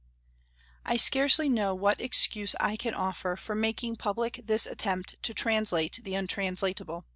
I 0.83 0.97
scarcely 0.97 1.47
know 1.47 1.75
what 1.75 2.01
excuse 2.01 2.55
I 2.59 2.75
can 2.75 2.95
offer 2.95 3.35
for 3.35 3.53
making 3.53 3.97
public 3.97 4.41
this 4.43 4.65
attempt 4.65 5.21
to 5.21 5.31
"translate 5.35 5.99
the 6.01 6.15
untranslatable." 6.15 7.05